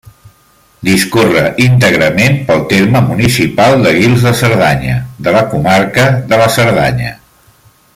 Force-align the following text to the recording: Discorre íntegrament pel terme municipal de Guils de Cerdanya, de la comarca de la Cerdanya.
Discorre 0.87 1.43
íntegrament 1.65 2.39
pel 2.47 2.63
terme 2.73 3.03
municipal 3.11 3.85
de 3.87 3.93
Guils 3.99 4.27
de 4.29 4.35
Cerdanya, 4.43 4.99
de 5.29 5.37
la 5.39 5.47
comarca 5.55 6.11
de 6.33 6.45
la 6.45 6.53
Cerdanya. 6.59 7.17